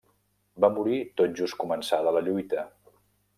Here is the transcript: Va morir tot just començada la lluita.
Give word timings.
Va 0.63 0.69
morir 0.77 0.97
tot 1.21 1.35
just 1.41 1.59
començada 1.65 2.15
la 2.17 2.25
lluita. 2.29 2.65